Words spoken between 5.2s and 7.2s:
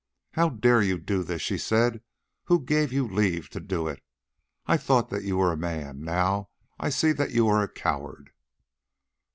you were a man, now I see